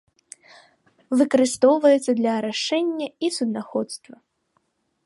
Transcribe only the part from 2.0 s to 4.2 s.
для арашэння і суднаходства.